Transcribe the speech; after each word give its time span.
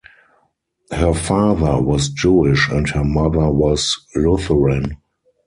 Her 0.91 1.13
father 1.13 1.79
was 1.79 2.09
Jewish 2.09 2.69
and 2.71 2.89
her 2.89 3.03
mother 3.03 3.51
was 3.51 3.99
Lutheran. 4.15 4.97